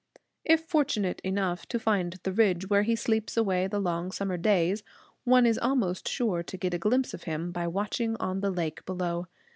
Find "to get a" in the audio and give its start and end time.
6.41-6.79